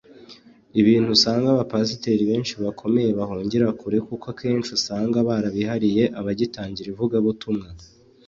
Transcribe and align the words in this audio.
ibintu 0.81 1.09
usanga 1.17 1.47
abapasiteri 1.51 2.21
benshi 2.31 2.53
bakomeye 2.65 3.09
bahungira 3.19 3.67
kure 3.79 3.99
kuko 4.07 4.27
kenshi 4.39 4.69
usanga 4.77 5.17
barabihariye 5.27 6.03
abagitangira 6.19 6.87
ivugabutumwa 6.93 7.67